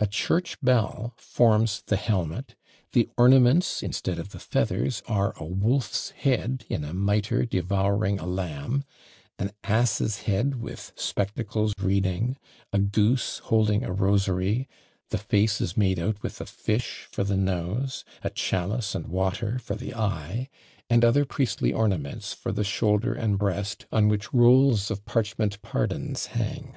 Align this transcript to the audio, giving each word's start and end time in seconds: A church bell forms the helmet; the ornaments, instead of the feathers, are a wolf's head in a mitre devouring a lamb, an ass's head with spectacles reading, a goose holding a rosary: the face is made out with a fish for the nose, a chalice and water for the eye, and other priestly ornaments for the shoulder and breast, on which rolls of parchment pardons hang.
A 0.00 0.06
church 0.08 0.56
bell 0.60 1.14
forms 1.16 1.84
the 1.86 1.94
helmet; 1.96 2.56
the 2.90 3.08
ornaments, 3.16 3.84
instead 3.84 4.18
of 4.18 4.30
the 4.30 4.40
feathers, 4.40 5.00
are 5.06 5.32
a 5.36 5.44
wolf's 5.44 6.10
head 6.10 6.64
in 6.68 6.82
a 6.82 6.92
mitre 6.92 7.46
devouring 7.46 8.18
a 8.18 8.26
lamb, 8.26 8.82
an 9.38 9.52
ass's 9.62 10.22
head 10.22 10.60
with 10.60 10.92
spectacles 10.96 11.72
reading, 11.78 12.36
a 12.72 12.80
goose 12.80 13.38
holding 13.44 13.84
a 13.84 13.92
rosary: 13.92 14.68
the 15.10 15.18
face 15.18 15.60
is 15.60 15.76
made 15.76 16.00
out 16.00 16.20
with 16.20 16.40
a 16.40 16.46
fish 16.46 17.06
for 17.08 17.22
the 17.22 17.36
nose, 17.36 18.04
a 18.24 18.30
chalice 18.30 18.96
and 18.96 19.06
water 19.06 19.60
for 19.60 19.76
the 19.76 19.94
eye, 19.94 20.48
and 20.88 21.04
other 21.04 21.24
priestly 21.24 21.72
ornaments 21.72 22.32
for 22.32 22.50
the 22.50 22.64
shoulder 22.64 23.14
and 23.14 23.38
breast, 23.38 23.86
on 23.92 24.08
which 24.08 24.34
rolls 24.34 24.90
of 24.90 25.04
parchment 25.04 25.62
pardons 25.62 26.26
hang. 26.34 26.76